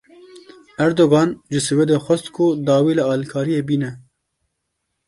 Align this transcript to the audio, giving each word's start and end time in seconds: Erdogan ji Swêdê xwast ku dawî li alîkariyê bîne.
Erdogan 0.85 1.29
ji 1.51 1.59
Swêdê 1.67 1.97
xwast 2.05 2.27
ku 2.35 2.45
dawî 2.67 2.93
li 2.97 3.03
alîkariyê 3.13 3.61
bîne. 3.69 3.91